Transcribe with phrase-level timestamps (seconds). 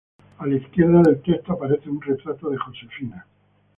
[0.39, 3.23] A la izquierda del texto, aparece un retrato de Josefina.